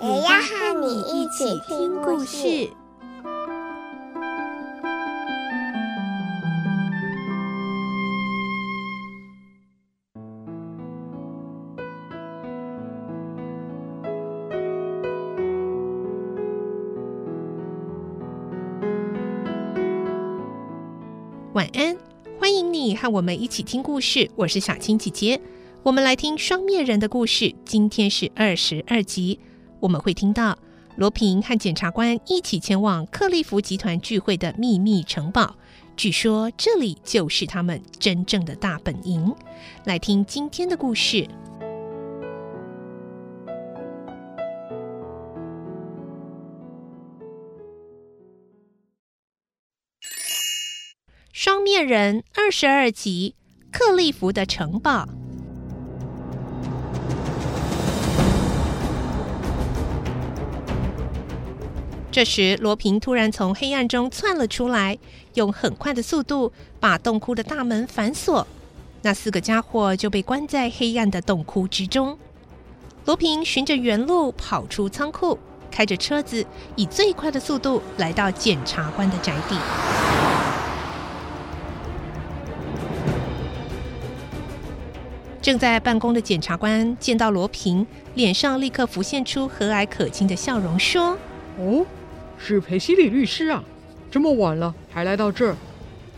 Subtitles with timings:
[0.00, 2.70] 也要和你一起听故事。
[21.54, 21.96] 晚安，
[22.38, 24.30] 欢迎你和我们一起听故事。
[24.36, 25.40] 我是小青姐姐，
[25.82, 27.52] 我们来听双面人的故事。
[27.64, 29.40] 今天是二十二集，
[29.80, 30.58] 我们会听到
[30.96, 35.54] 罗平和检察官一起前往克利夫集团聚会的秘密城堡，
[35.96, 39.34] 据说这里就是他们真正的大本营。
[39.84, 41.28] 来听今天的故事。
[51.32, 53.36] 双面人二十二集，
[53.70, 55.08] 克利夫的城堡。
[62.18, 64.98] 这时，罗平突然从黑暗中窜了出来，
[65.34, 68.44] 用很快的速度把洞窟的大门反锁。
[69.02, 72.18] 那四个家伙就被关在黑暗的洞窟之中。
[73.04, 75.38] 罗平循着原路跑出仓库，
[75.70, 79.54] 开着车子以最快的速度来到检察官的宅邸。
[85.40, 91.16] 正在办公的检察官见到罗平，脸上立刻浮现出和蔼可亲的笑容，说
[91.60, 91.86] ：“哦，
[92.38, 93.62] 是裴西里律师啊，
[94.10, 95.56] 这么晚了还来到这儿，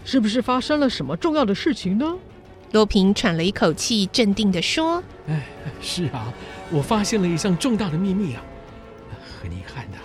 [0.05, 2.17] 是不是发生了什么重要的事情呢？”
[2.73, 5.45] 罗平喘了一口气，镇定地说：“哎，
[5.81, 6.33] 是啊，
[6.71, 8.43] 我发现了一项重大的秘密啊！
[9.43, 9.99] 很遗憾的，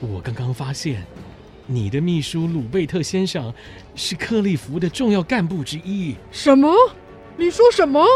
[0.00, 1.04] 我刚刚发现，
[1.66, 3.52] 你的秘书鲁贝特先生
[3.94, 6.74] 是克利夫的重要干部之一。”什么？
[7.36, 8.06] 你说什么？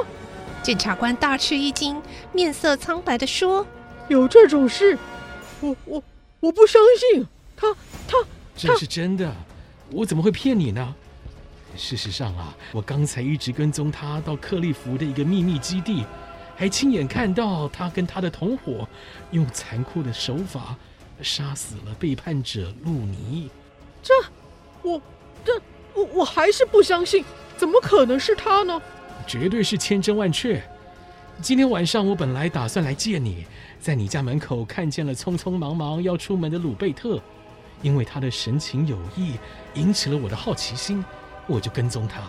[0.63, 2.01] 检察官大吃一惊，
[2.33, 3.67] 面色苍白地说
[4.09, 4.97] ：“有这种事？
[5.61, 6.03] 我我
[6.43, 7.25] 我不相信！
[7.57, 7.73] 他
[8.09, 8.19] 他
[8.57, 9.33] 这是真的，
[9.93, 10.93] 我怎么会骗你呢？
[11.77, 16.05] 事实上啊，我刚才一直跟踪他到克利夫的一个秘密基地，
[16.57, 18.89] 还亲眼看到他跟他的同伙
[19.31, 20.77] 用残酷的手法
[21.23, 23.49] 杀死了背叛者路尼。
[24.03, 24.13] 这，
[24.83, 25.01] 我
[25.45, 25.63] 这
[25.95, 27.25] 我我还是不相信，
[27.57, 28.83] 怎么可能是他呢？”
[29.29, 30.61] 绝对是千真万确。
[31.43, 33.45] 今天晚上我本来打算来见你，
[33.81, 37.21] 在你家门口看见了匆匆忙忙要出门的鲁贝特，
[37.83, 39.35] 因为他的神情有异，
[39.75, 41.05] 引起了我的好奇心，
[41.49, 42.23] 我就跟踪他。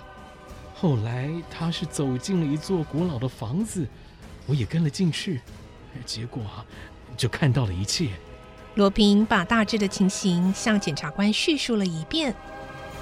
[0.73, 3.88] 后来他是走进了一座古老的房子，
[4.47, 5.41] 我也跟了进去，
[6.07, 6.41] 结果
[7.16, 8.09] 就看到了一切。
[8.73, 12.34] 罗平把大致的情形向检察官叙述了一遍。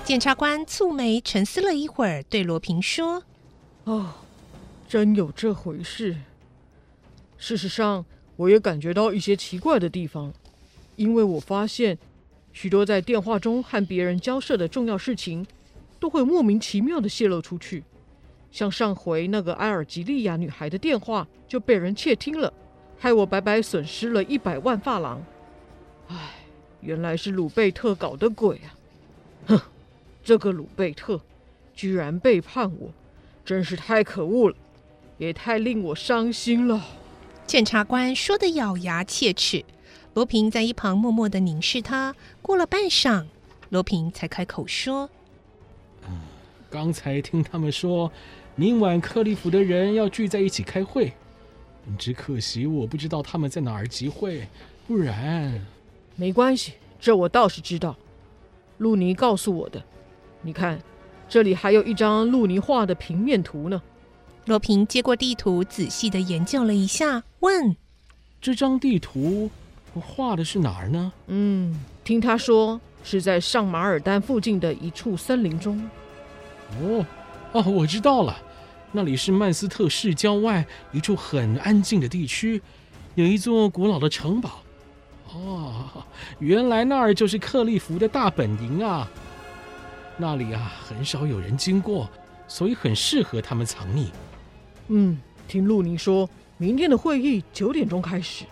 [0.03, 3.23] 检察官蹙眉沉思了一会儿，对罗平说。
[3.85, 4.13] 哦，
[4.91, 6.17] 真有这回事。
[7.37, 8.03] 事实上，
[8.35, 10.33] 我也感觉到一些奇怪的地方，
[10.97, 11.97] 因为我发现
[12.51, 15.47] 许多在电话中和别人交涉的重要事情，
[15.97, 17.85] 都会莫名其妙的泄露出去。
[18.51, 22.51] 像上回那个埃尔吉利亚女孩的电话就被人窃听了，
[22.99, 25.23] 害我白白损失了一百万发廊。
[26.09, 26.17] 唉，
[26.81, 28.75] 原来是鲁贝特搞的鬼啊！
[29.47, 29.61] 哼，
[30.21, 31.21] 这个鲁贝特
[31.73, 32.91] 居然背叛我。
[33.43, 34.55] 真是太可恶了，
[35.21, 36.83] 也太令我伤心了。
[37.45, 39.63] 检察官说的咬牙切齿，
[40.15, 42.15] 罗平在一旁默默的凝视他。
[42.41, 43.27] 过了半晌，
[43.69, 45.07] 罗平才开口说
[46.09, 46.21] ：“嗯，
[46.71, 48.11] 刚才听他们说，
[48.55, 51.13] 明晚克利夫的人要聚在一起开会，
[51.99, 54.47] 只可惜我不知道他们在哪儿集会，
[54.87, 55.63] 不然……
[56.15, 57.95] 没关系，这我倒是知道，
[58.79, 59.83] 路尼告诉我的。
[60.41, 60.81] 你看。”
[61.29, 63.81] 这里还有一张路尼画的平面图呢。
[64.45, 67.75] 罗平接过地图，仔细的研究了一下，问
[68.41, 69.49] ：“这张地图
[69.93, 75.87] 画的是哪儿呢？”“嗯，听他说是在上马尔丹附近的一处森林中。
[76.81, 77.05] ”“哦，
[77.51, 78.35] 哦，我知道了，
[78.91, 82.59] 那里是曼斯特市郊外一处很安静的地区，
[83.13, 84.63] 有一座古老的城堡。
[85.33, 86.03] 哦，
[86.39, 89.07] 原来那儿就是克利夫的大本营啊。”
[90.17, 92.09] 那里啊，很少有人经过，
[92.47, 94.07] 所以很适合他们藏匿。
[94.93, 95.17] 嗯，
[95.47, 98.43] 听陆宁说，明天的会议九点钟开始。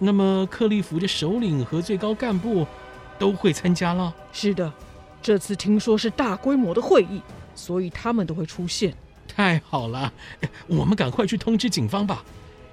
[0.00, 2.66] 那么克利夫的首领和最高干部
[3.16, 4.12] 都会参加了？
[4.32, 4.72] 是的，
[5.22, 7.22] 这次听说是大规模的会议，
[7.54, 8.92] 所以他们都会出现。
[9.28, 10.12] 太好了，
[10.66, 12.24] 我们赶快去通知警方吧。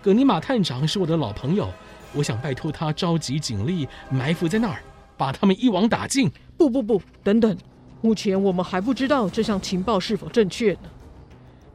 [0.01, 1.69] 葛尼玛探长是我的老朋友，
[2.15, 4.81] 我想拜托他召集警力埋伏在那儿，
[5.15, 6.27] 把他们一网打尽。
[6.57, 7.55] 不不不，等等，
[8.01, 10.89] 目前我们还不知道这项情报是否正确呢。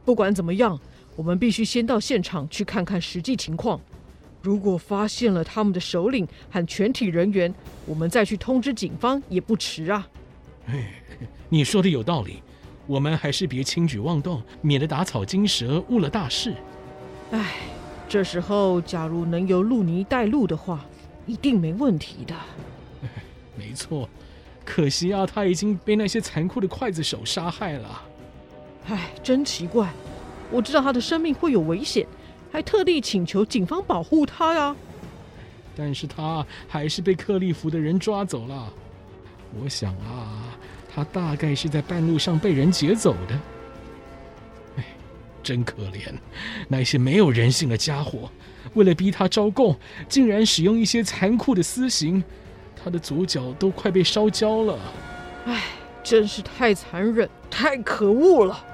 [0.03, 0.77] 不管怎么样，
[1.15, 3.79] 我们必须先到现场去看看实际情况。
[4.41, 7.53] 如果发现了他们的首领和全体人员，
[7.85, 10.07] 我们再去通知警方也不迟啊。
[10.67, 10.93] 哎，
[11.49, 12.41] 你说的有道理。
[12.87, 16.53] 我们还是别轻举妄动，免得打草惊蛇，误了大事。
[17.31, 17.55] 唉，
[18.07, 20.85] 这时候假如能由路尼带路的话，
[21.25, 22.35] 一定没问题的。
[23.57, 24.07] 没错，
[24.63, 28.01] 可惜啊，他已经被那些残酷的刽子手杀害了。
[28.87, 29.91] 唉，真奇怪，
[30.51, 32.05] 我知道他的生命会有危险，
[32.51, 34.75] 还特地请求警方保护他呀。
[35.75, 38.71] 但是他还是被克利夫的人抓走了。
[39.61, 40.41] 我想啊。
[40.97, 43.37] 他大概是在半路上被人劫走的。
[44.77, 44.85] 哎，
[45.43, 46.07] 真可怜，
[46.69, 48.31] 那些没有人性的家伙，
[48.75, 49.77] 为了逼他招供，
[50.07, 52.23] 竟然使用一些残酷的私刑，
[52.81, 54.79] 他的左脚都快被烧焦了。
[55.47, 55.63] 哎，
[56.01, 58.65] 真是太残忍，太可恶了。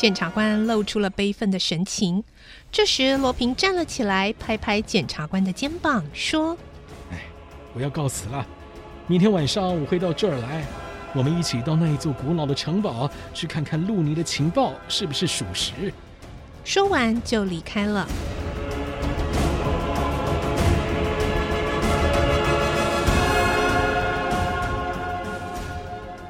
[0.00, 2.24] 检察官露出了悲愤的神情。
[2.72, 6.56] 这时，罗平站了起来，拍拍检察官的肩膀，说
[7.12, 7.18] ：“哎，
[7.74, 8.46] 我要告辞了。
[9.06, 10.64] 明天晚上我会到这儿来。”
[11.12, 15.92] 我们一起到那一座古老的城堡去看看路尼的情报是不是属实。
[16.64, 18.08] 说完就离开了。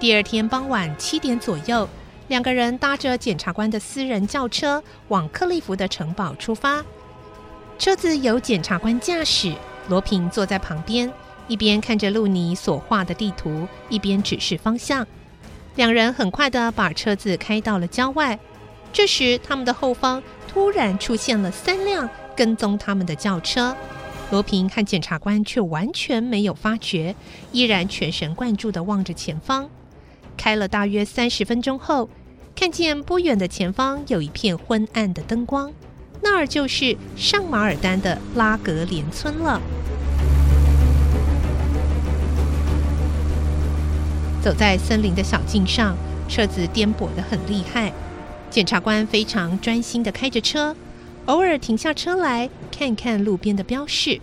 [0.00, 1.88] 第二天傍晚七点左右，
[2.30, 6.80] 两个人搭着检察官的私人轿车往克利夫的城堡出发。
[7.76, 9.52] 车子由检察官驾驶，
[9.88, 11.12] 罗平坐在旁边。
[11.48, 15.04] 一边看着路尼所画的地图，一边指示方向。
[15.74, 18.38] 两人很快的把车子开到了郊外。
[18.92, 23.76] 这时，他们的后方突然出现了三辆跟踪他们的轿车。
[24.30, 27.16] 罗平和检察官却完全没有发觉，
[27.50, 29.68] 依然全神贯注地望着前方。
[30.36, 32.08] 开了大约三十分钟后，
[32.60, 35.72] 看见不远的前方有一片昏暗的灯光，
[36.20, 39.58] 那儿就是上马尔丹的拉格连村了。
[44.42, 45.96] 走在森林的小径上，
[46.28, 47.90] 车子颠簸的很厉害。
[48.50, 50.76] 检察官非常专心的开着车，
[51.24, 54.20] 偶尔停下车来看看路边的标示。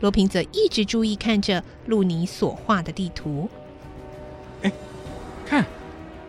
[0.00, 3.48] 罗平则一直注意看着路尼所画的地图。
[4.60, 4.70] 哎，
[5.46, 5.64] 看，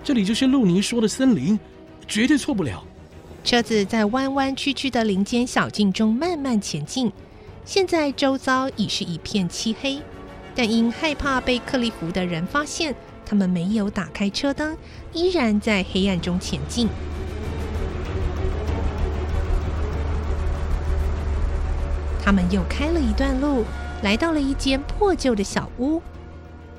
[0.04, 1.60] 这里就是路尼说的森林，
[2.08, 2.84] 绝对错不了。
[3.44, 7.12] 车子在弯弯曲曲的林间小径中慢慢前进，
[7.66, 10.02] 现在周遭已是一片漆黑。
[10.56, 12.96] 但因害怕被克利夫的人发现，
[13.26, 14.76] 他们没有打开车灯，
[15.14, 16.88] 依然在黑暗中前进。
[22.24, 23.64] 他们又开了一段路，
[24.02, 26.02] 来到了一间破旧的小屋。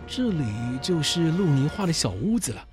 [0.06, 0.44] 这里
[0.82, 2.67] 就是路尼画的小屋子了。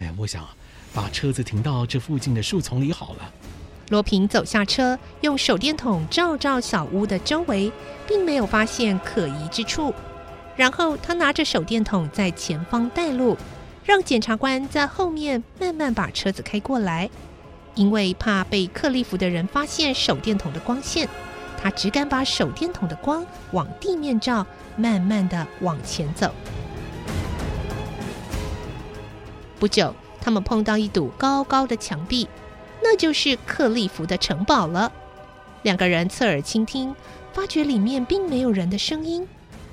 [0.00, 0.46] 哎，我想
[0.92, 3.32] 把车子停到这附近的树丛里好了。
[3.90, 7.72] 罗平走下车，用手电筒照照小屋的周围，
[8.06, 9.94] 并没有发现可疑之处。
[10.56, 13.36] 然后他拿着手电筒在前方带路，
[13.84, 17.08] 让检察官在后面慢慢把车子开过来。
[17.74, 21.08] 因为怕被克利夫的人发现手电筒的光线，
[21.60, 24.46] 他只敢把手电筒的光往地面照，
[24.76, 26.32] 慢慢的往前走。
[29.60, 32.26] 不久，他们碰到一堵高高的墙壁，
[32.82, 34.90] 那就是克利夫的城堡了。
[35.62, 36.96] 两个人侧耳倾听，
[37.34, 39.28] 发觉里面并没有人的声音。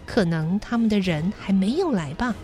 [0.05, 2.35] 可能他们的人还没有来吧。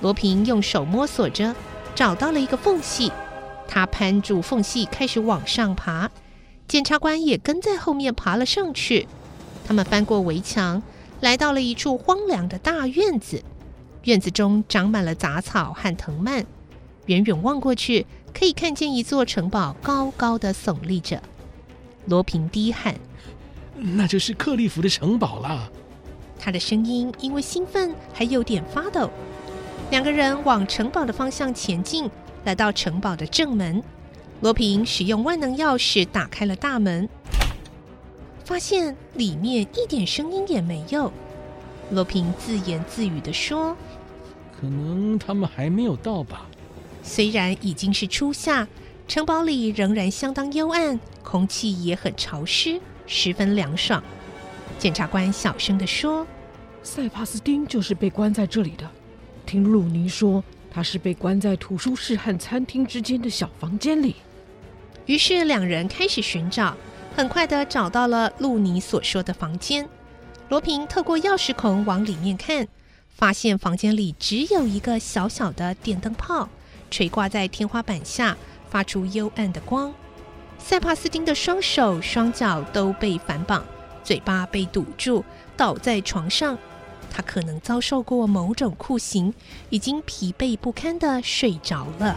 [0.00, 1.54] 罗平用手摸索着，
[1.94, 3.12] 找到了一个缝隙，
[3.68, 6.10] 他攀住缝隙开始往上爬。
[6.66, 9.06] 检察官也跟在后面爬了上去。
[9.66, 10.82] 他们翻过围墙，
[11.20, 13.42] 来到了一处荒凉的大院子。
[14.04, 16.44] 院子中长满了杂草和藤蔓，
[17.06, 21.22] 远远望过去，可以看见一座城堡高高的耸立着。
[22.06, 22.94] 罗平低喊
[23.76, 25.70] ：“那就是克利夫的城堡了。”
[26.38, 29.10] 他的声音因为兴奋还有点发抖。
[29.90, 32.10] 两个人往城堡的方向前进，
[32.44, 33.82] 来到城堡的正门。
[34.40, 37.08] 罗平使用万能钥匙打开了大门，
[38.44, 41.10] 发现里面一点声音也没有。
[41.90, 43.76] 罗平自言自语地说
[44.58, 46.46] ：“可能他们还没有到吧。”
[47.04, 48.66] 虽然已经是初夏，
[49.06, 54.02] 城堡里仍然相当幽暗，空气也很潮湿，十分凉爽。
[54.78, 56.26] 检察官小声地说
[56.82, 58.90] ：“塞帕斯丁就是被关在这里的。
[59.44, 64.16] 听鲁尼说，他是被关在图书室和餐厅之间的小房间里。”
[65.04, 66.74] 于是两人开始寻找，
[67.14, 69.86] 很快地找到了露尼所说的房间。
[70.48, 72.66] 罗平透过钥匙孔往里面看，
[73.10, 76.48] 发现房间里只有一个小小的电灯泡，
[76.94, 78.36] 垂挂在天花板下，
[78.70, 79.92] 发出幽暗的光。
[80.58, 83.64] 塞帕斯丁的双手双脚都被反绑，
[84.04, 85.24] 嘴巴被堵住，
[85.56, 86.56] 倒在床上。
[87.10, 89.34] 他可能遭受过某种酷刑，
[89.70, 92.16] 已经疲惫不堪地睡着了。